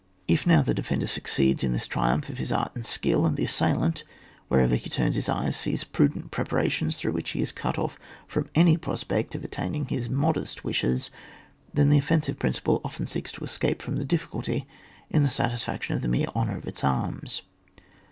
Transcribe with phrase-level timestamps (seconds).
[0.27, 3.45] If now the defender succeeds in this triumph of his art and skill, and the
[3.45, 4.01] asscdlant,
[4.47, 8.49] wherever he turns his eyes, sees prudent preparations through which he is cut off from
[8.55, 11.11] any prospect of attain ing his modest wishes:
[11.71, 14.65] then the offensive principle often seeks to escape from the difficulty
[15.11, 17.43] in the satisfaction of the mere honour of its arms.